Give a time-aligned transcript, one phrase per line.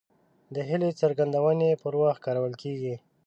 [0.53, 2.95] د هیلې څرګندونې پر وخت کارول کیږي.